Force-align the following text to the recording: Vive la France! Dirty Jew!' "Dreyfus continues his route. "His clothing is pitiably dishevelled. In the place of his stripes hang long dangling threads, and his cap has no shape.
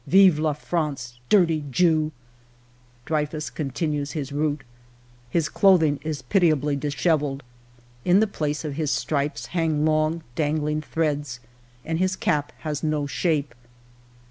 Vive 0.07 0.39
la 0.39 0.53
France! 0.53 1.19
Dirty 1.29 1.63
Jew!' 1.69 2.11
"Dreyfus 3.05 3.51
continues 3.51 4.13
his 4.13 4.31
route. 4.31 4.63
"His 5.29 5.47
clothing 5.47 5.99
is 6.01 6.23
pitiably 6.23 6.75
dishevelled. 6.75 7.43
In 8.03 8.19
the 8.19 8.25
place 8.25 8.65
of 8.65 8.73
his 8.73 8.89
stripes 8.89 9.45
hang 9.53 9.85
long 9.85 10.23
dangling 10.33 10.81
threads, 10.81 11.39
and 11.85 11.99
his 11.99 12.15
cap 12.15 12.51
has 12.61 12.81
no 12.81 13.05
shape. 13.05 13.53